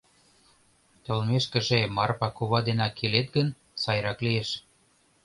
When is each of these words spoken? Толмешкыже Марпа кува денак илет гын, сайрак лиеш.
Толмешкыже 1.05 1.79
Марпа 1.95 2.29
кува 2.37 2.59
денак 2.67 3.01
илет 3.05 3.27
гын, 3.35 3.47
сайрак 3.81 4.19
лиеш. 4.25 4.49